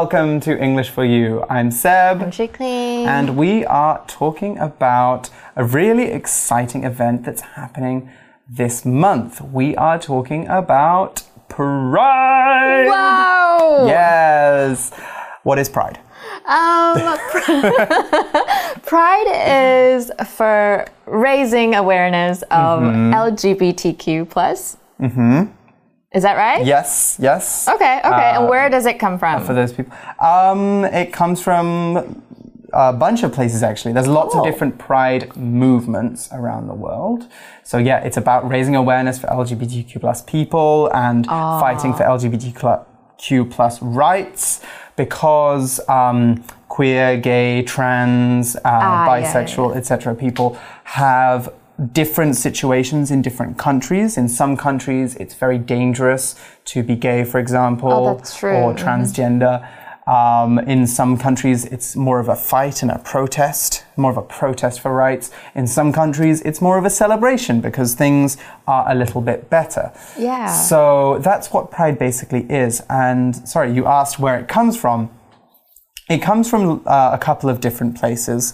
[0.00, 1.44] Welcome to English for You.
[1.48, 2.20] I'm Seb.
[2.20, 3.06] I'm Shikling.
[3.06, 8.10] And we are talking about a really exciting event that's happening
[8.48, 9.40] this month.
[9.40, 12.88] We are talking about Pride.
[12.88, 13.84] Wow!
[13.86, 14.90] Yes.
[15.44, 16.00] What is Pride?
[16.44, 16.96] Um,
[18.82, 19.30] Pride
[19.94, 24.76] is for raising awareness of LGBTQ plus.
[25.00, 25.52] Mm-hmm.
[26.14, 26.64] Is that right?
[26.64, 27.68] Yes, yes.
[27.68, 28.32] Okay, okay.
[28.36, 29.44] and where does it come from?
[29.44, 29.92] For those people.
[30.20, 32.22] Um, it comes from
[32.72, 33.94] a bunch of places actually.
[33.94, 34.42] There's lots Cool.
[34.42, 37.28] of different pride movements around the world.
[37.62, 43.82] So yeah, it's about raising awareness for LGBTQ plus people and fighting for LGBTQ plus
[43.82, 44.60] rights
[44.96, 50.14] because um, queer, gay, trans, uh, yeah, yeah, bisexual, etc.
[50.14, 51.52] people have
[51.92, 54.16] different situations in different countries.
[54.16, 56.36] In some countries, it's very dangerous
[56.66, 58.76] to be gay, for example, Oh, or Mhm.
[58.76, 59.66] transgender.
[60.06, 64.22] Um, in some countries, it's more of a fight and a protest, more of a
[64.22, 65.30] protest for rights.
[65.54, 68.36] In some countries, it's more of a celebration because things
[68.68, 69.92] are a little bit better.
[70.18, 70.48] Yeah.
[70.52, 72.82] So that's what Pride basically is.
[72.90, 75.08] And sorry, you asked where it comes from.
[76.10, 78.52] It comes from uh, a couple of different places.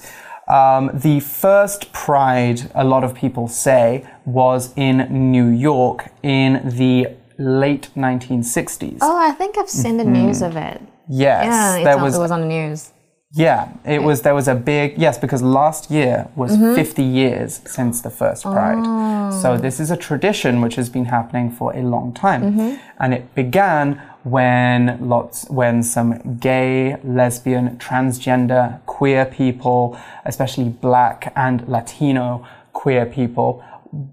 [0.51, 4.97] Um, the first Pride, a lot of people say, was in
[5.33, 6.95] New York in the
[7.39, 8.99] late 1960s.
[9.01, 10.81] oh, I think I've seen the news of it.
[11.09, 12.17] Yes, Yeah, there on- was.
[12.17, 12.93] it was on the news.
[13.33, 14.23] Yeah, it was.
[14.23, 16.75] There was a big yes because last year was Mm-hmm.
[16.75, 18.83] 50 years since the first Pride.
[18.85, 19.31] Oh.
[19.43, 22.75] So this is a tradition which has been happening for a long time, Mm-hmm.
[22.99, 31.67] and it began when lots when some gay, lesbian, transgender, queer people, especially black and
[31.69, 33.65] Latino queer people,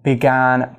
[0.03, 0.75] began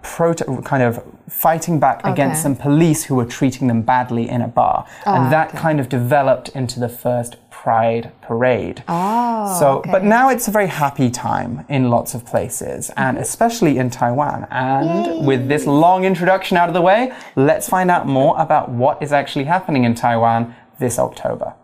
[0.65, 4.87] kind of fighting back against some police who were treating them badly in a bar,
[5.07, 8.85] ah, and that kind of developed into the first Pride parade.
[8.87, 13.23] Oh, So, but now it's a very happy time in lots of places, and mm-hmm.
[13.23, 14.47] especially in Taiwan.
[14.51, 19.03] And with this long introduction out of the way, let's find out more about what
[19.03, 21.55] is actually happening in Taiwan this October.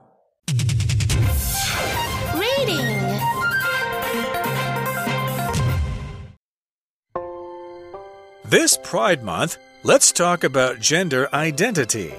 [8.54, 12.14] This Pride Month, let's talk about gender identity.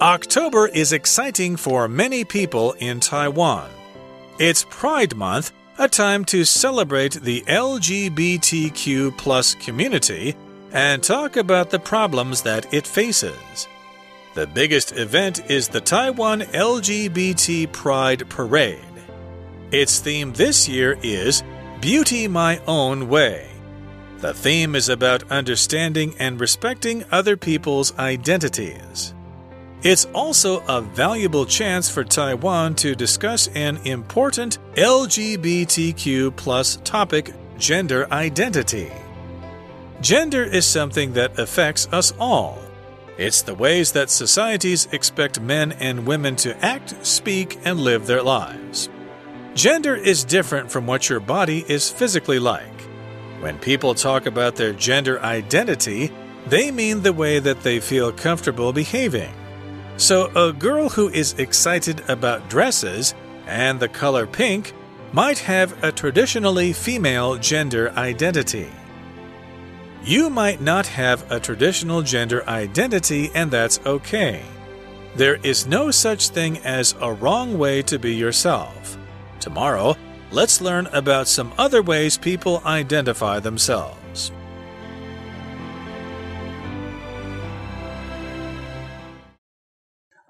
[0.00, 3.68] October is exciting for many people in Taiwan.
[4.38, 10.36] It's Pride Month, a time to celebrate the LGBTQ plus community
[10.70, 13.66] and talk about the problems that it faces.
[14.34, 18.78] The biggest event is the Taiwan LGBT Pride Parade.
[19.72, 21.42] Its theme this year is
[21.80, 23.51] Beauty My Own Way.
[24.22, 29.14] The theme is about understanding and respecting other people's identities.
[29.82, 38.06] It's also a valuable chance for Taiwan to discuss an important LGBTQ plus topic gender
[38.12, 38.92] identity.
[40.00, 42.60] Gender is something that affects us all.
[43.18, 48.22] It's the ways that societies expect men and women to act, speak, and live their
[48.22, 48.88] lives.
[49.54, 52.71] Gender is different from what your body is physically like.
[53.42, 56.12] When people talk about their gender identity,
[56.46, 59.34] they mean the way that they feel comfortable behaving.
[59.96, 63.16] So, a girl who is excited about dresses
[63.48, 64.72] and the color pink
[65.12, 68.70] might have a traditionally female gender identity.
[70.04, 74.44] You might not have a traditional gender identity, and that's okay.
[75.16, 78.96] There is no such thing as a wrong way to be yourself.
[79.40, 79.96] Tomorrow,
[80.32, 84.32] let's learn about some other ways people identify themselves.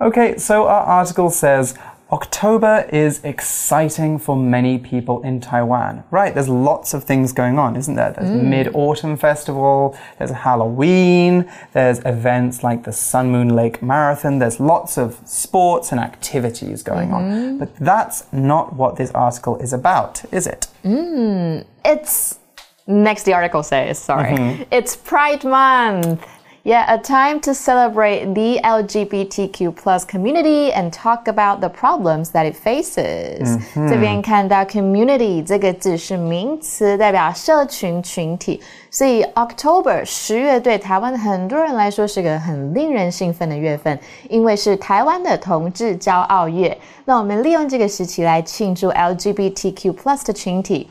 [0.01, 1.79] Okay, so our article says
[2.13, 6.05] October is exciting for many people in Taiwan.
[6.11, 8.13] Right, there's lots of things going on, isn't there?
[8.13, 8.45] There's mm.
[8.45, 14.99] Mid Autumn Festival, there's Halloween, there's events like the Sun Moon Lake Marathon, there's lots
[14.99, 17.23] of sports and activities going on.
[17.23, 17.59] Mm-hmm.
[17.59, 20.69] But that's not what this article is about, is it?
[20.85, 21.65] Mm.
[21.83, 22.39] It's
[22.87, 24.33] next the article says, sorry.
[24.33, 24.63] Mm-hmm.
[24.71, 26.27] It's Pride Month.
[26.64, 32.46] Yeah, a time to celebrate the LGBTQ plus community and talk about the problems that
[32.46, 33.58] it faces.
[33.74, 38.62] 这边看到 community 这个字是名词，代表社群群体，
[38.92, 46.78] 所以 October 十月对台湾很多人来说是个很令人兴奋的月份，因为是台湾的同志骄傲月。
[47.06, 50.90] 那我们利用这个时期来庆祝 LGBTQ plus 的群体。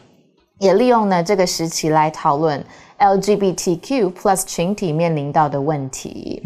[0.58, 2.64] 也利用呢这个时期来讨论
[3.00, 6.42] LGBTQ plus 群体面临到的问题。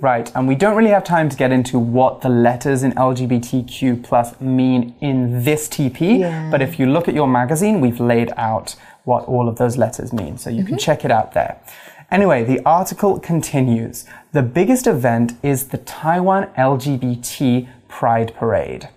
[0.00, 4.02] Right, and we don't really have time to get into what the letters in LGBTQ
[4.02, 6.18] plus mean in this TP.
[6.20, 6.50] Yeah.
[6.50, 10.12] But if you look at your magazine, we've laid out what all of those letters
[10.12, 11.56] mean, so you can check it out there.
[12.10, 14.04] Anyway, the article continues.
[14.32, 18.88] The biggest event is the Taiwan LGBT Pride Parade.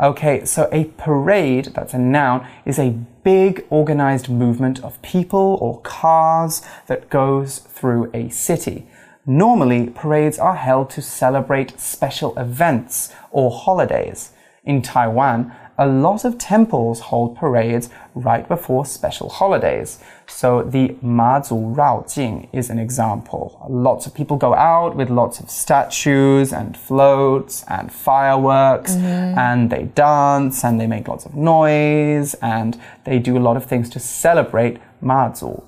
[0.00, 2.90] Okay, so a parade, that's a noun, is a
[3.24, 8.86] big organized movement of people or cars that goes through a city.
[9.26, 14.30] Normally, parades are held to celebrate special events or holidays.
[14.62, 20.00] In Taiwan, a lot of temples hold parades right before special holidays.
[20.26, 23.64] So the Mazu Rao Jing is an example.
[23.70, 29.38] Lots of people go out with lots of statues and floats and fireworks mm-hmm.
[29.38, 33.64] and they dance and they make lots of noise and they do a lot of
[33.64, 35.62] things to celebrate Mazu.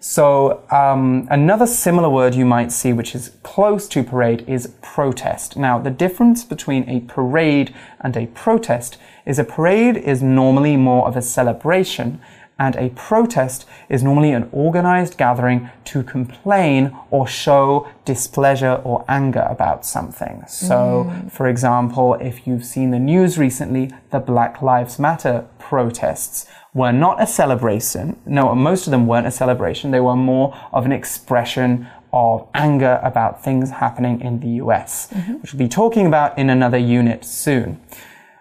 [0.00, 5.56] So um, another similar word you might see, which is close to parade, is protest.
[5.56, 11.06] Now, the difference between a parade and a protest is a parade is normally more
[11.08, 12.20] of a celebration,
[12.58, 19.46] and a protest is normally an organized gathering to complain or show displeasure or anger
[19.50, 20.42] about something.
[20.48, 21.30] So, mm.
[21.30, 27.22] for example, if you've seen the news recently, the Black Lives Matter protests were not
[27.22, 28.18] a celebration.
[28.24, 29.90] No, most of them weren't a celebration.
[29.90, 35.34] They were more of an expression of anger about things happening in the US, mm-hmm.
[35.34, 37.80] which we'll be talking about in another unit soon.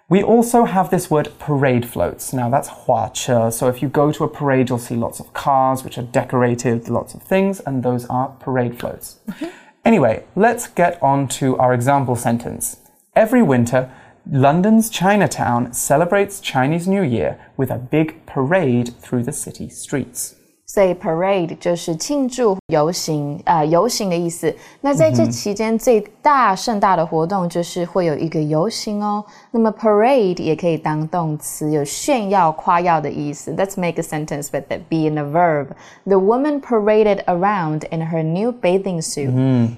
[0.07, 2.31] We also have this word parade floats.
[2.31, 3.51] Now that's huache.
[3.51, 6.89] So if you go to a parade, you'll see lots of cars which are decorated
[6.89, 9.17] lots of things, and those are parade floats.
[9.27, 9.45] Mm-hmm.
[9.83, 12.77] Anyway, let's get on to our example sentence.
[13.15, 13.91] Every winter,
[14.29, 20.35] London's Chinatown celebrates Chinese New Year with a big parade through the city streets.
[20.66, 24.54] 所以 parade 就是庆祝游行，呃，游行的意思。
[24.80, 29.24] 那在这期间最大盛大的活动就是会有一个游行哦。
[29.50, 33.50] 那么 parade 也可以当动词，有炫耀、夸耀的意思。
[33.52, 35.70] Let's make a sentence with it be in a verb.
[36.04, 39.32] The woman paraded around in her new bathing suit.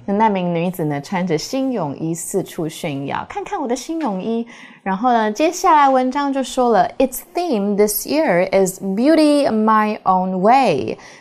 [0.04, 4.46] 那那名女子呢，穿着新泳衣四处炫耀，看看我的新泳衣。
[4.82, 10.75] 然后呢，接下来文章就说了，Its theme this year is beauty my own way。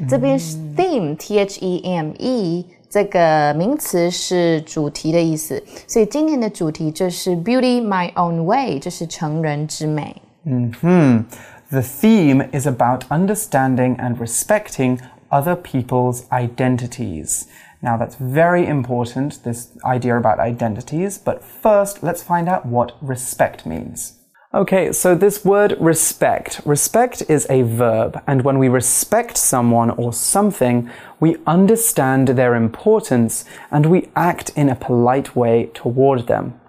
[0.10, 0.38] 这边
[0.76, 10.16] theme t h e m e 这个名词是主题的意思，所以今年的主题就是 beauty my own way，就是成人之美。
[10.44, 15.00] The theme is about understanding and respecting
[15.30, 17.46] other people's identities.
[17.80, 23.66] Now, that's very important, this idea about identities, but first, let's find out what respect
[23.66, 24.15] means.
[24.55, 26.61] Okay, so this word respect.
[26.65, 33.45] Respect is a verb, and when we respect someone or something, we understand their importance
[33.73, 36.61] and we act in a polite way toward them.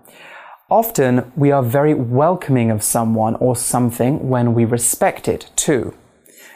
[0.72, 5.94] Often, we are very welcoming of someone or something when we respect it too.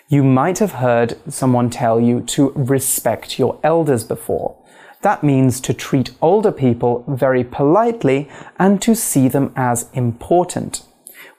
[0.10, 4.58] You might have heard someone tell you to respect your elders before.
[5.04, 10.84] That means to treat older people very politely and to see them as important.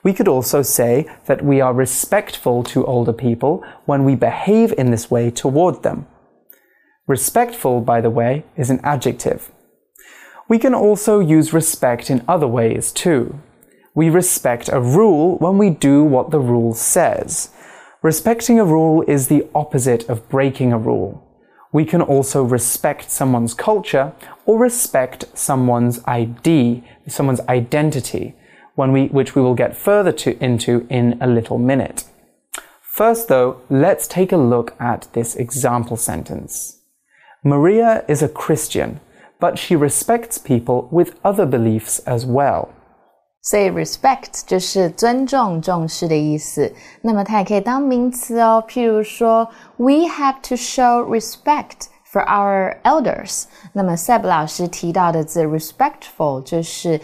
[0.03, 4.91] We could also say that we are respectful to older people when we behave in
[4.91, 6.07] this way toward them.
[7.07, 9.51] Respectful, by the way, is an adjective.
[10.49, 13.41] We can also use respect in other ways too.
[13.95, 17.49] We respect a rule when we do what the rule says.
[18.01, 21.23] Respecting a rule is the opposite of breaking a rule.
[21.71, 24.13] We can also respect someone's culture
[24.45, 28.35] or respect someone's ID, someone's identity,
[28.76, 32.04] we, which we will get further to, into in a little minute.
[32.80, 36.78] First, though, let's take a look at this example sentence.
[37.44, 39.00] Maria is a Christian,
[39.38, 42.70] but she respects people with other beliefs as well.
[43.40, 46.70] 所以 respect 就是尊重、重视的意思。
[47.00, 53.44] 那么它也可以当名词哦，譬如说，We have to show respect for our elders。
[53.72, 57.00] 那么 Seb 老师提到的字 respectful 就是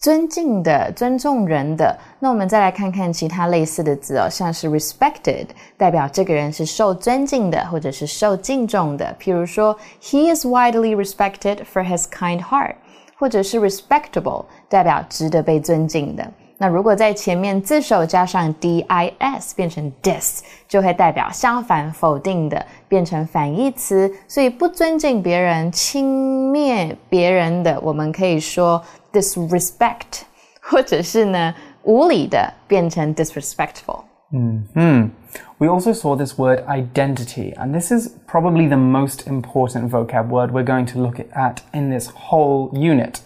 [0.00, 1.94] 尊敬的、尊重人的。
[2.18, 9.14] 那我们再来看看其他类似的字哦，像是 respected 代表这个人是受尊敬的，或者是受敬重的。
[9.20, 12.76] 譬如说，He is widely respected for his kind heart。
[13.18, 16.26] 或者是 respectable，代表值得被尊敬的。
[16.56, 24.10] 那如果在前面字首加上 dis 变成 dis，就会代表相反、否定的，变成反义词。
[24.26, 30.21] 所以不尊敬别人、轻蔑别人的，我们可以说 disrespect，
[30.61, 31.53] 或者是呢
[31.83, 34.03] 无理的变成 disrespectful。
[35.57, 40.51] We also saw this word identity, and this is probably the most important vocab word
[40.51, 43.21] we're going to look at in this whole unit.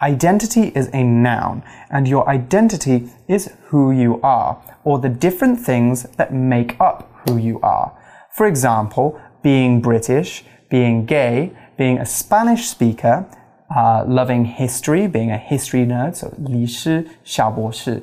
[0.00, 6.06] Identity is a noun, and your identity is who you are, or the different things
[6.16, 7.92] that make up who you are.
[8.30, 13.26] For example, being British, being gay, being a Spanish speaker,
[13.74, 18.02] uh, loving history, being a history nerd, so 李师,小博士,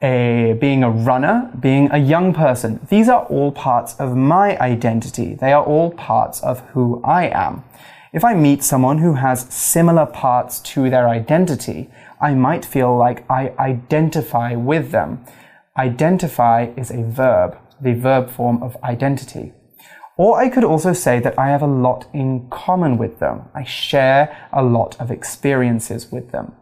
[0.00, 2.80] a, being a runner, being a young person.
[2.88, 5.34] These are all parts of my identity.
[5.34, 7.62] They are all parts of who I am.
[8.12, 11.88] If I meet someone who has similar parts to their identity,
[12.20, 15.24] I might feel like I identify with them.
[15.78, 19.52] Identify is a verb, the verb form of identity.
[20.16, 23.42] Or I could also say that I have a lot in common with them.
[23.54, 26.54] I share a lot of experiences with them.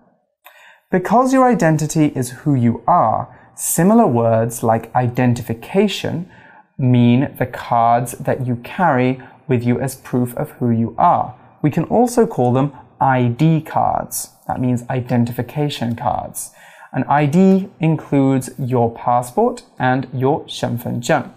[0.91, 6.31] Because your identity is who you are, similar words like identification
[6.79, 11.35] mean the cards that you carry with you as proof of who you are.
[11.63, 14.31] We can also call them ID cards.
[14.47, 16.53] That means identification cards.
[16.93, 21.31] An ID includes your passport and your 身份证.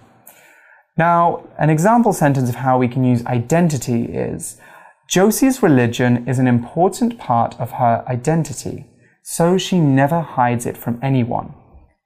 [0.98, 4.58] Now, an example sentence of how we can use identity is
[5.10, 8.86] Josie's religion is an important part of her identity,
[9.24, 11.48] so she never hides it from anyone.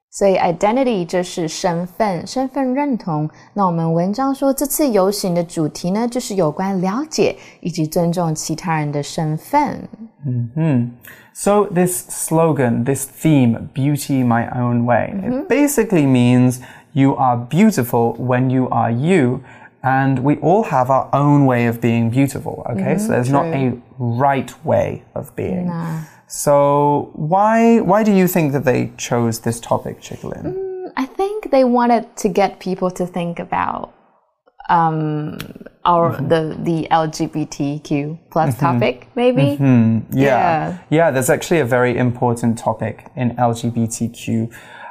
[0.10, 3.30] 所以 identity 就是身份、身份认同。
[3.54, 9.88] 那我们文章说这次游行的主题呢，就是有关了解以及尊重其他人的身份。
[10.26, 10.90] Mm -hmm.
[11.34, 15.28] So this slogan, this theme, beauty my own way, mm -hmm.
[15.28, 15.48] it mm-hmm.
[15.48, 16.62] basically means
[16.93, 19.45] you are beautiful when you are you.
[19.83, 22.95] And we all have our own way of being beautiful, okay?
[22.95, 23.33] Mm so there's true.
[23.33, 25.67] not a right way of being.
[25.67, 26.05] Nah.
[26.29, 30.55] So why why do you think that they chose this topic, Chicklin?
[30.55, 33.93] Mm, I think they wanted to get people to think about
[34.69, 35.37] um,
[35.85, 36.29] our mm -hmm.
[36.29, 38.73] the the LGBTQ plus mm -hmm.
[38.73, 39.43] topic, maybe.
[39.43, 40.03] Mm -hmm.
[40.11, 40.41] yeah.
[40.41, 41.13] yeah, yeah.
[41.13, 44.49] There's actually a very important topic in LGBTQ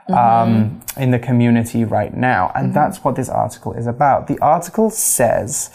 [0.09, 1.01] um, mm-hmm.
[1.01, 2.53] in the community right now.
[2.55, 2.75] And mm-hmm.
[2.75, 4.27] that's what this article is about.
[4.27, 5.71] The article says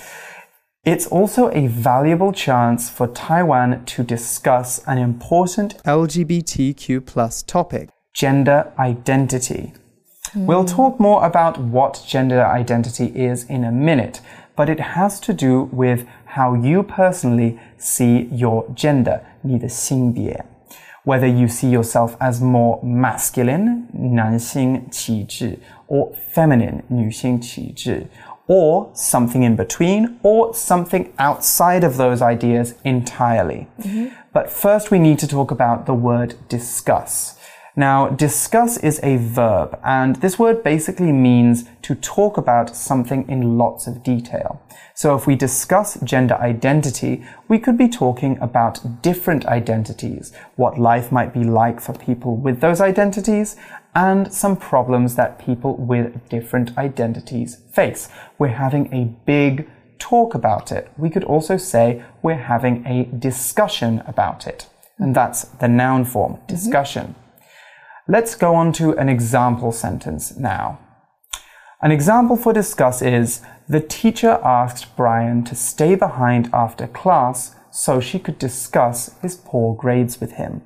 [0.84, 8.72] it's also a valuable chance for Taiwan to discuss an important LGBTQ plus topic gender
[8.80, 9.74] identity.
[10.34, 10.46] Mm.
[10.46, 14.22] We'll talk more about what gender identity is in a minute,
[14.56, 20.44] but it has to do with how you personally see your gender, 你的性别
[21.06, 28.08] whether you see yourself as more masculine, 男性气质, or feminine, 女性气质,
[28.48, 33.68] or something in between, or something outside of those ideas entirely.
[33.80, 34.10] Mm -hmm.
[34.34, 37.35] But first, we need to talk about the word discuss.
[37.79, 43.59] Now, discuss is a verb, and this word basically means to talk about something in
[43.59, 44.63] lots of detail.
[44.95, 51.13] So if we discuss gender identity, we could be talking about different identities, what life
[51.13, 53.57] might be like for people with those identities,
[53.95, 58.09] and some problems that people with different identities face.
[58.39, 59.69] We're having a big
[59.99, 60.91] talk about it.
[60.97, 64.67] We could also say we're having a discussion about it.
[64.99, 67.05] And that's the noun form, discussion.
[67.05, 67.26] Mm -hmm.
[68.09, 70.79] Let's go on to an example sentence now.
[71.83, 78.01] An example for discuss is the teacher asked Brian to stay behind after class so
[78.01, 80.63] she could discuss his poor grades with him.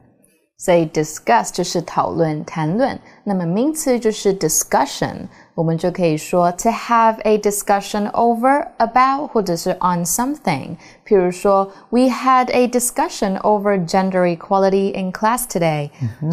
[0.60, 10.78] 所以 discuss 就是讨论、谈论，那么名词就是 discussion，我们就可以说 to have a discussion over about 或者是 on something。
[11.06, 15.90] 譬如说，we had a discussion over gender equality in class today。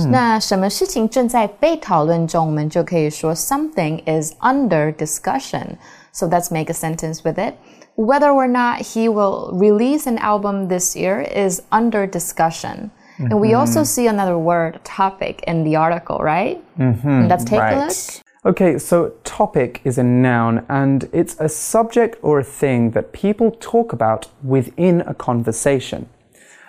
[0.09, 7.55] 那什么事情正在被讨论中，我们就可以说 something is under discussion。So let's make a sentence with it.
[7.97, 12.91] Whether or not he will release an album this year is under discussion.
[13.18, 13.32] Mm -hmm.
[13.32, 13.84] And we also mm-hmm.
[13.84, 16.58] see another word, topic, in the article, right?
[16.76, 17.28] Mm -hmm.
[17.28, 17.78] Let's take right.
[17.78, 18.26] a look.
[18.44, 23.52] Okay, so topic is a noun and it's a subject or a thing that people
[23.60, 26.08] talk about within a conversation.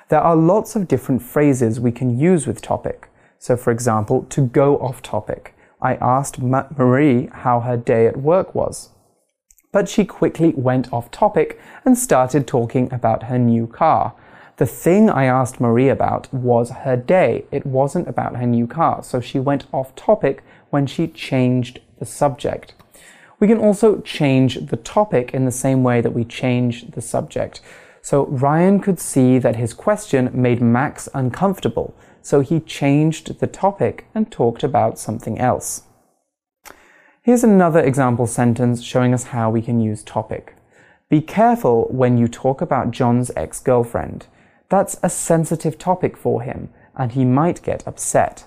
[0.09, 3.09] There are lots of different phrases we can use with topic.
[3.39, 5.55] So, for example, to go off topic.
[5.81, 8.91] I asked Marie how her day at work was.
[9.71, 14.15] But she quickly went off topic and started talking about her new car.
[14.59, 17.45] The thing I asked Marie about was her day.
[17.53, 19.05] It wasn't about her new car.
[19.05, 22.75] So she went off topic when she changed the subject.
[23.39, 27.61] We can also change the topic in the same way that we change the subject.
[28.03, 34.07] So Ryan could see that his question made Max uncomfortable, so he changed the topic
[34.13, 35.83] and talked about something else.
[37.23, 40.57] Here's another example sentence showing us how we can use topic.
[41.09, 44.27] Be careful when you talk about John's ex girlfriend
[44.70, 48.44] That's a sensitive topic for him, and he might get upset.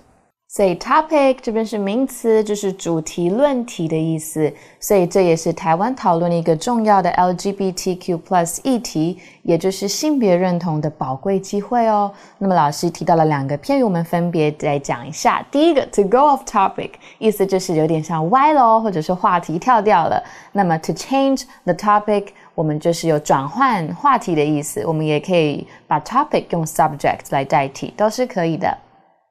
[0.49, 4.51] 所以 topic 这边是名词，就是主题、论题的意思。
[4.79, 12.09] 所以这也是台湾讨论一个重要的 LGBTQ+ 议题，也就是性别认同的宝贵机会哦。
[12.37, 15.45] 那么老师提到了两个片语，我们分别来讲一下。
[15.51, 20.23] 第一个 to go off topic，意思就是有点像歪了，或者是话题跳掉了。
[20.53, 24.85] 那么 to change the topic， 我们就是有转换话题的意思。
[24.85, 28.77] 我们也可以把 topic 用 subject 来代替，都是可以的。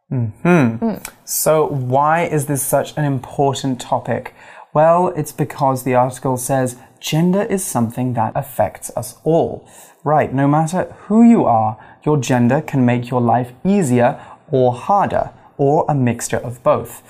[0.08, 0.98] Hmm.
[1.24, 4.26] So, why is this such an important topic?
[4.72, 9.62] Well, it's because the article says gender is something that affects us all.
[10.04, 14.16] Right, no matter who you are, your gender can make your life easier
[14.52, 17.02] or harder, or a mixture of both.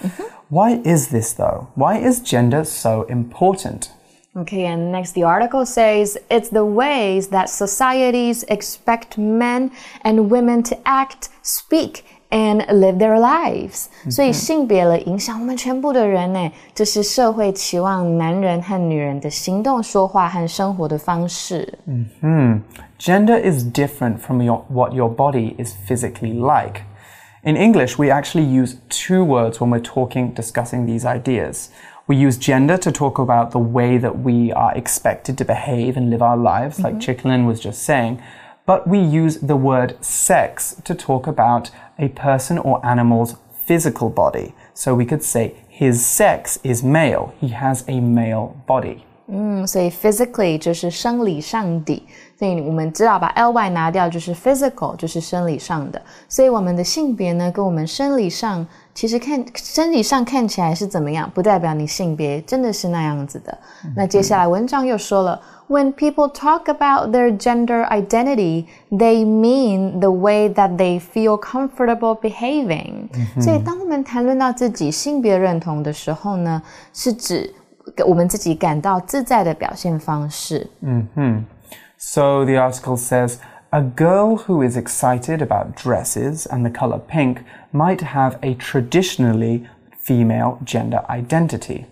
[0.49, 1.67] Why is this though?
[1.75, 3.91] Why is gender so important?
[4.37, 9.71] Okay, and next the article says it's the ways that societies expect men
[10.05, 21.79] and women to act, speak, and live their lives，、所以性别了影响我们全部的人呢，这是社会期望男人和女人的行动、说话和生活的方式。
[22.99, 26.83] Gender is different from your, what your body is physically like.
[27.45, 31.69] In English, we actually use two words when we're talking, discussing these ideas.
[32.11, 36.09] We use gender to talk about the way that we are expected to behave and
[36.09, 38.23] live our lives, like Chicklin was just saying.
[38.65, 44.55] But we use the word sex to talk about a person or animal's physical body.
[44.75, 47.35] So we could say his sex is male.
[47.41, 49.03] He has a male body.
[49.29, 52.07] 嗯，所以 physically 就是生理上的，
[52.42, 56.02] 所以我们知道把 ly 拿掉就是 physical，就是生理上的。
[56.28, 63.56] 所以我们的性别呢，跟我们生理上其实看生理上看起来是怎么样，不代表你性别真的是那样子的。
[63.96, 73.08] 那接下来文章又说了，When people talk about their gender identity, they mean the way that they feel comfortable behaving。
[73.40, 76.60] 所以当我们谈论到自己性别认同的时候呢，
[76.92, 77.54] 是指
[78.04, 80.68] 我们自己感到自在的表现方式。
[82.04, 83.40] So the article says
[83.72, 89.70] a girl who is excited about dresses and the color pink might have a traditionally
[90.00, 91.86] female gender identity.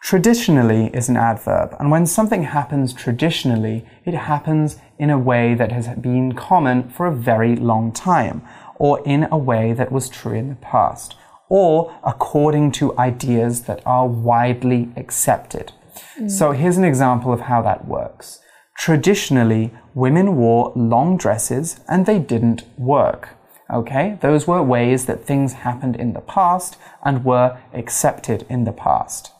[0.00, 5.72] Traditionally is an adverb, and when something happens traditionally, it happens in a way that
[5.72, 8.40] has been common for a very long time,
[8.76, 11.16] or in a way that was true in the past,
[11.48, 15.72] or according to ideas that are widely accepted.
[16.20, 16.30] Mm.
[16.30, 18.38] So here's an example of how that works.
[18.76, 23.30] Traditionally, women wore long dresses and they didn't work.
[23.72, 28.72] Okay, those were ways that things happened in the past and were accepted in the
[28.72, 29.30] past.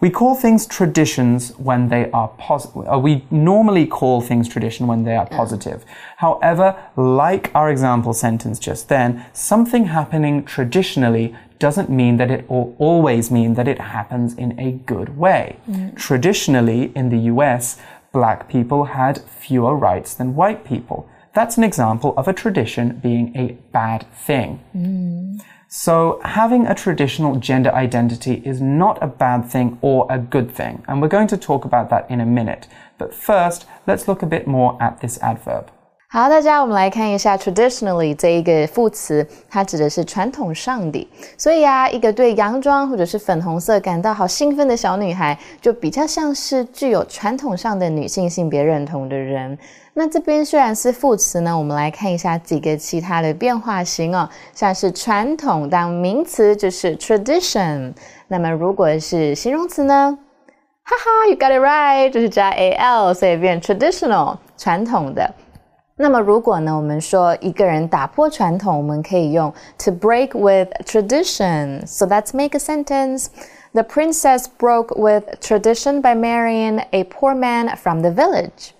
[0.00, 2.86] We call things traditions when they are positive.
[2.86, 5.84] Uh, we normally call things tradition when they are positive.
[6.18, 12.76] However, like our example sentence just then, something happening traditionally doesn't mean that it will
[12.78, 15.56] always mean that it happens in a good way.
[15.70, 15.96] Mm.
[15.96, 17.78] Traditionally, in the US,
[18.14, 21.06] black people had fewer rights than white people.
[21.34, 24.60] That's an example of a tradition being a bad thing.
[25.68, 30.84] So, having a traditional gender identity is not a bad thing or a good thing,
[30.86, 32.68] and we're going to talk about that in a minute.
[32.96, 35.72] But first, let's look a bit more at this adverb.
[36.14, 41.08] 好，大家我们来看一下 traditionally 这一个副词，它指的是传统上的。
[41.36, 49.58] 所以啊，一个对洋装或者是粉红色感到好兴奋的小女孩，就比较像是具有传统上的女性性别认同的人。
[49.94, 57.92] 那这边虽然是副词呢，我们来看一下几个其他的变化型哦，像是传统当名词就是 tradition，
[58.28, 60.16] 那么如果是形容词呢？
[60.84, 65.28] 哈哈，you got it right，就是加 a l，所以变 traditional 传统的。
[65.97, 71.85] 那么如果呢，我们说一个人打破传统，我们可以用 to break with tradition.
[71.85, 73.27] So let's make a sentence.
[73.73, 78.73] The princess broke with tradition by marrying a poor man from the village.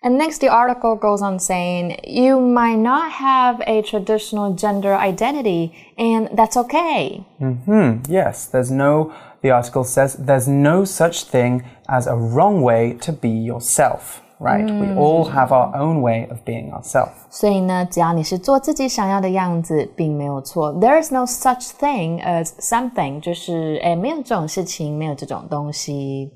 [0.00, 5.72] And next, the article goes on saying, you might not have a traditional gender identity,
[5.98, 7.24] and that's okay.
[7.40, 9.10] Hmm, yes, there's no,
[9.42, 14.64] the article says, there's no such thing as a wrong way to be yourself, right?
[14.64, 17.10] We all have our own way of being ourselves.
[17.30, 20.72] 所以呢，只要你是做自己想要的样子，并没有错。
[20.74, 26.32] There is no such thing as something，就是诶，没有这种事情，没有这种东西。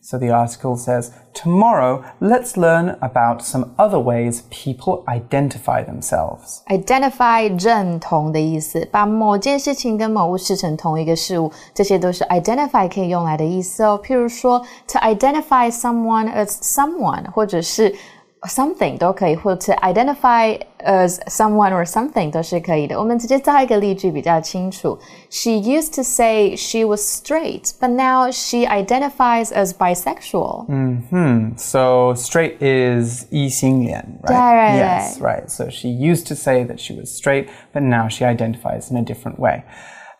[0.00, 6.62] So the article says, Tomorrow, let's learn about some other ways people identify themselves.
[6.66, 14.00] identify 认同的意思，把某件事情跟某物视成同一个事物，这些都是 identify 可以用来的意思哦。
[14.02, 17.94] 譬如说，to identify someone as someone，或者是
[18.42, 22.96] something 都可以，或者 identify as someone or something 都是可以的。
[22.96, 24.96] 我们直接造一个例句比较清楚。
[25.30, 30.66] She used to say she was straight, but now she identifies as bisexual.
[30.66, 31.56] Hmm.
[31.56, 34.28] So straight is 异性恋, right?
[34.28, 35.48] 对，right, yes, right.
[35.48, 39.02] So she used to say that she was straight, but now she identifies in a
[39.02, 39.62] different way.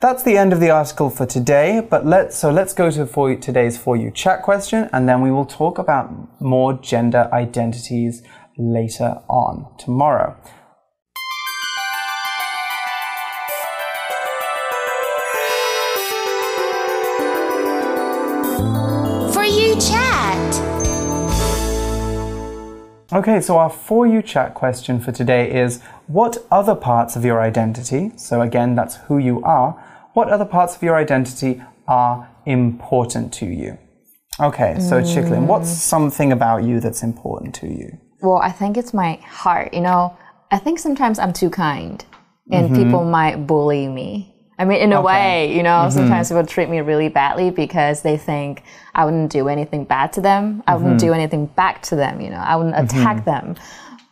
[0.01, 3.35] That's the end of the article for today, but let's so let's go to for
[3.35, 8.23] today's for you chat question and then we will talk about more gender identities
[8.57, 10.35] later on tomorrow.
[19.31, 20.71] For you chat.
[23.13, 27.39] Okay, so our for you chat question for today is what other parts of your
[27.39, 29.77] identity, so again that's who you are,
[30.13, 33.77] what other parts of your identity are important to you?
[34.39, 35.75] Okay, so Chiklin, what's mm.
[35.75, 37.97] something about you that's important to you?
[38.21, 39.73] Well, I think it's my heart.
[39.73, 40.17] You know,
[40.51, 42.03] I think sometimes I'm too kind
[42.51, 42.83] and mm-hmm.
[42.83, 44.27] people might bully me.
[44.57, 45.97] I mean, in a way, you know, mm-hmm.
[45.97, 50.21] sometimes people treat me really badly because they think I wouldn't do anything bad to
[50.21, 50.61] them.
[50.67, 51.07] I wouldn't mm-hmm.
[51.07, 53.55] do anything back to them, you know, I wouldn't attack them.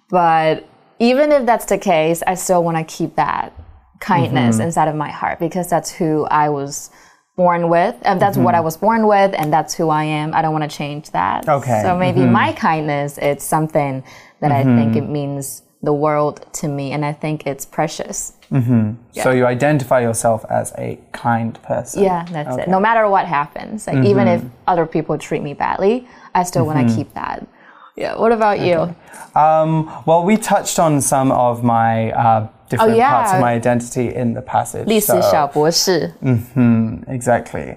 [0.10, 3.54] But even if that's the case, I still want to keep that
[4.00, 4.66] kindness mm-hmm.
[4.66, 6.90] inside of my heart because that's who I was
[7.36, 7.96] born with.
[8.02, 8.58] And that's what mm-hmm.
[8.58, 10.34] I was born with, and that's who I am.
[10.34, 11.48] I don't want to change that.
[11.48, 11.82] Okay.
[11.84, 12.34] So maybe mm-hmm.
[12.34, 14.04] my kindness, it's something
[14.42, 18.34] that I think it means the world to me, and I think it's precious.
[19.14, 22.04] So you identify yourself as a kind person.
[22.04, 22.68] Yeah, that's it.
[22.68, 26.90] No matter what happens, like even if other people treat me badly, I still want
[26.90, 27.48] to keep that.
[27.96, 28.18] Yeah.
[28.18, 28.96] What about you?
[29.36, 33.11] Um, well, we touched on some of my uh, different Oh, yeah.
[33.11, 34.85] parts of my identity in the passage.
[34.87, 36.13] 历史 so- 小博士。
[37.09, 37.77] exactly.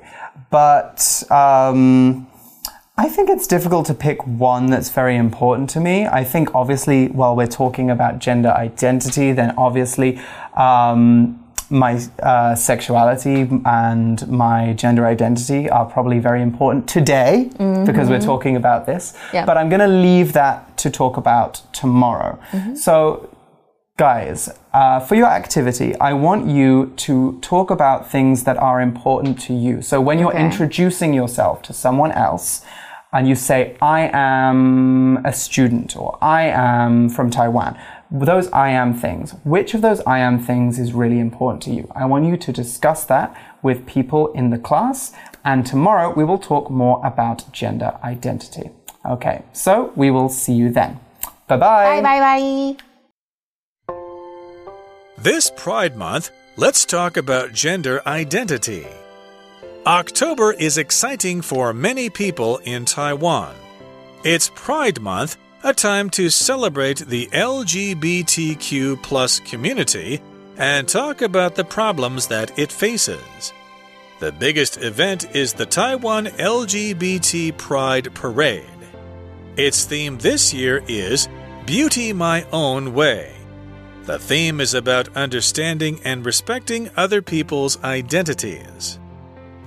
[0.50, 2.26] But um,
[2.98, 6.08] I think it's difficult to pick one that's very important to me.
[6.08, 10.20] I think, obviously, while we're talking about gender identity, then obviously
[10.56, 11.38] um,
[11.70, 17.50] my uh, sexuality and my gender identity are probably very important today
[17.86, 19.14] because we're talking about this.
[19.34, 19.46] Yeah.
[19.46, 22.40] But I'm going to leave that to talk about tomorrow.
[22.76, 23.30] So,
[24.03, 29.39] Guys, uh, for your activity, I want you to talk about things that are important
[29.43, 29.81] to you.
[29.81, 30.45] So when you're Okay.
[30.45, 32.65] introducing yourself to someone else
[33.13, 37.77] and you say, I am a student or I am from Taiwan,
[38.11, 41.87] those I am things, which of those I am things is really important to you?
[41.95, 43.29] I want you to discuss that
[43.63, 45.13] with people in the class.
[45.45, 48.71] And tomorrow we will talk more about gender identity.
[49.07, 50.99] Okay, so we will see you then.
[51.47, 52.01] Bye bye.
[52.01, 52.92] Bye bye bye.
[55.23, 58.89] This Pride Month, let's talk about gender identity.
[59.87, 63.55] October is exciting for many people in Taiwan.
[64.25, 70.21] It's Pride Month, a time to celebrate the LGBTQ plus community
[70.57, 73.53] and talk about the problems that it faces.
[74.19, 78.65] The biggest event is the Taiwan LGBT Pride Parade.
[79.57, 81.29] Its theme this year is
[81.65, 83.37] Beauty My Own Way.
[84.05, 88.99] The theme is about understanding and respecting other people's identities.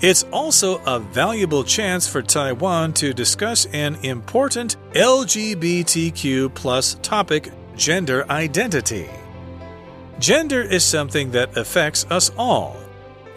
[0.01, 8.29] It's also a valuable chance for Taiwan to discuss an important LGBTQ plus topic gender
[8.29, 9.09] identity.
[10.19, 12.75] Gender is something that affects us all.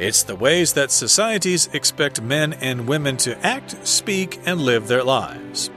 [0.01, 5.05] It's the ways that societies expect men and women to act, speak, and live their
[5.05, 5.71] lives.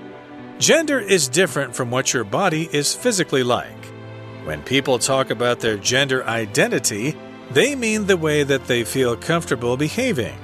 [0.58, 3.81] Gender is different from what your body is physically like.
[4.44, 7.16] When people talk about their gender identity,
[7.52, 10.38] they mean the way that they feel comfortable behaving.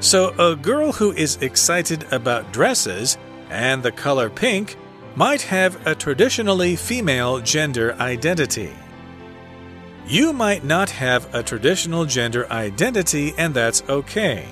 [0.00, 3.16] So, a girl who is excited about dresses
[3.50, 4.76] and the color pink
[5.16, 8.72] might have a traditionally female gender identity.
[10.06, 14.48] You might not have a traditional gender identity, and that's okay.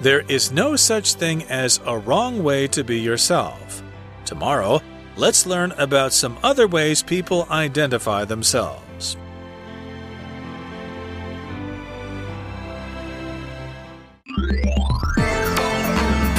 [0.00, 3.82] There is no such thing as a wrong way to be yourself.
[4.24, 4.80] Tomorrow,
[5.16, 9.16] let's learn about some other ways people identify themselves.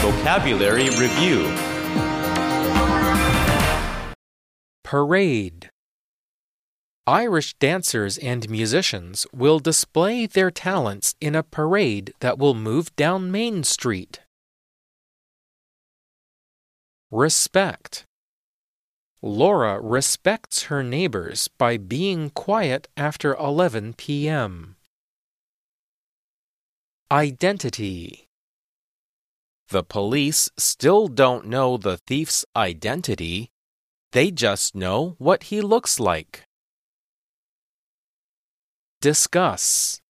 [0.01, 1.53] Vocabulary Review
[4.83, 5.69] Parade.
[7.05, 13.31] Irish dancers and musicians will display their talents in a parade that will move down
[13.31, 14.21] Main Street.
[17.12, 18.05] Respect.
[19.25, 24.75] Laura respects her neighbors by being quiet after 11 p.m.
[27.09, 28.27] Identity.
[29.69, 33.49] The police still don't know the thief's identity.
[34.12, 36.43] They just know what he looks like.
[38.99, 40.01] Discuss.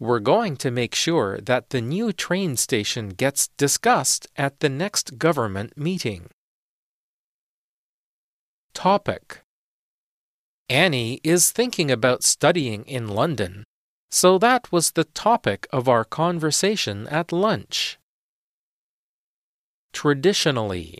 [0.00, 5.16] We're going to make sure that the new train station gets discussed at the next
[5.16, 6.30] government meeting.
[8.73, 9.41] Topic
[10.69, 13.63] Annie is thinking about studying in London,
[14.11, 17.97] so that was the topic of our conversation at lunch.
[19.91, 20.99] Traditionally,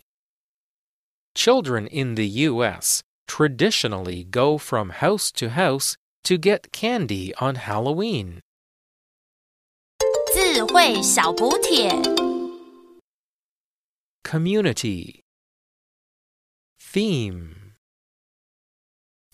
[1.36, 3.04] children in the U.S.
[3.28, 8.42] traditionally go from house to house to get candy on Halloween.
[10.34, 11.90] 智慧小补帖。
[14.24, 15.24] Community
[16.80, 17.63] Theme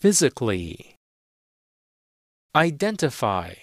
[0.01, 0.95] Physically.
[2.55, 3.53] Identify